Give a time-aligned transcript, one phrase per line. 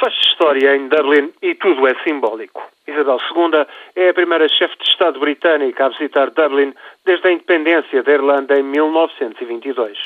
[0.00, 2.62] Faz história em Dublin e tudo é simbólico.
[2.88, 6.72] Isabel II é a primeira chefe de Estado britânica a visitar Dublin
[7.04, 9.98] desde a independência da Irlanda em 1922.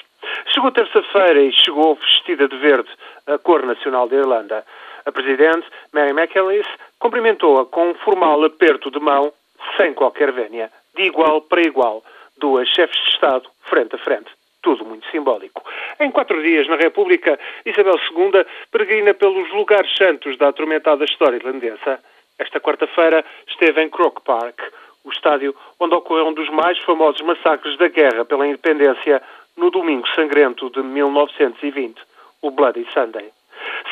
[0.52, 2.90] Chegou terça-feira e chegou vestida de verde,
[3.28, 4.66] a cor nacional da Irlanda.
[5.06, 6.68] A Presidente, Mary McAleese,
[6.98, 9.32] cumprimentou-a com um formal aperto de mão,
[9.76, 12.02] sem qualquer vénia, de igual para igual,
[12.38, 14.32] duas chefes de Estado frente a frente
[14.64, 15.62] tudo muito simbólico.
[16.00, 22.00] Em quatro dias, na República, Isabel II peregrina pelos lugares santos da atormentada história irlandesa.
[22.38, 24.60] Esta quarta-feira esteve em Croke Park,
[25.04, 29.22] o estádio onde ocorreu um dos mais famosos massacres da guerra pela independência
[29.56, 32.00] no domingo sangrento de 1920,
[32.42, 33.30] o Bloody Sunday.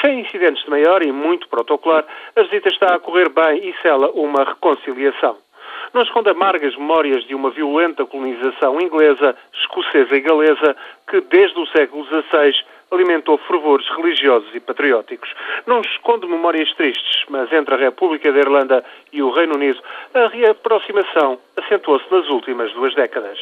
[0.01, 4.11] Sem incidentes de maior e muito protocolar, a visita está a correr bem e sela
[4.11, 5.37] uma reconciliação
[5.93, 10.77] não esconde amargas memórias de uma violenta colonização inglesa, escocesa e galesa
[11.09, 12.55] que, desde o século XVI,
[12.91, 15.33] alimentou fervores religiosos e patrióticos.
[15.67, 19.81] Não esconde memórias tristes, mas entre a República da Irlanda e o Reino Unido,
[20.15, 23.39] a reaproximação acentuou-se nas últimas duas décadas.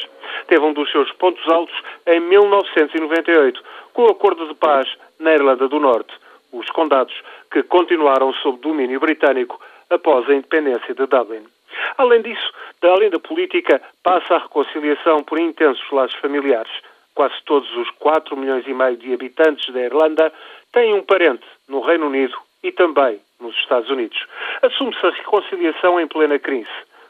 [0.47, 1.75] Teve um dos seus pontos altos
[2.07, 3.61] em 1998,
[3.93, 4.87] com o Acordo de Paz
[5.19, 6.13] na Irlanda do Norte,
[6.53, 7.13] os condados
[7.51, 9.59] que continuaram sob domínio britânico
[9.89, 11.45] após a independência de Dublin.
[11.97, 16.71] Além disso, além da política, passa a reconciliação por intensos laços familiares.
[17.13, 20.31] Quase todos os 4 milhões e meio de habitantes da Irlanda
[20.71, 24.25] têm um parente no Reino Unido e também nos Estados Unidos.
[24.61, 26.69] Assume-se a reconciliação em plena crise.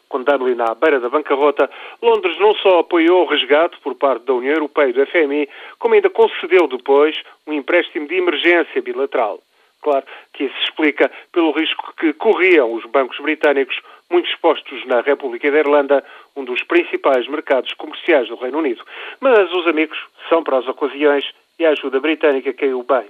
[0.10, 1.70] Com Dublin à beira da bancarrota,
[2.02, 5.48] Londres não só apoiou o resgate por parte da União Europeia e do FMI,
[5.80, 7.16] como ainda concedeu depois
[7.48, 9.40] um empréstimo de emergência bilateral.
[9.82, 13.80] Claro que isso explica pelo risco que corriam os bancos britânicos,
[14.10, 16.04] muito expostos na República da Irlanda,
[16.36, 18.84] um dos principais mercados comerciais do Reino Unido.
[19.20, 19.98] Mas os amigos
[20.30, 21.26] são para as ocasiões
[21.58, 23.06] e a ajuda britânica caiu bem.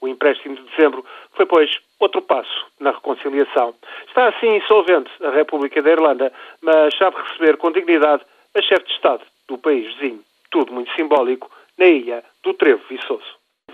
[0.00, 3.74] O empréstimo de dezembro foi, pois, outro passo na reconciliação.
[4.08, 6.32] Está assim insolvente a República da Irlanda,
[6.62, 10.24] mas sabe receber com dignidade a chefe de Estado do país vizinho.
[10.50, 13.35] Tudo muito simbólico na ilha do Trevo Viçoso.